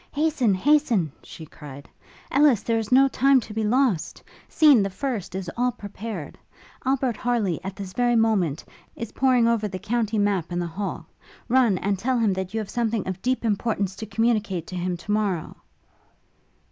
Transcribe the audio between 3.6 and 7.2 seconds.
lost. Scene the first is all prepared. Albert